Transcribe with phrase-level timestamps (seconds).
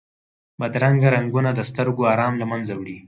[0.59, 2.97] بدرنګه رنګونه د سترګو آرام له منځه وړي